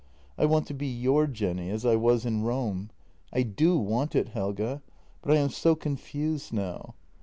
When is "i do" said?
3.31-3.77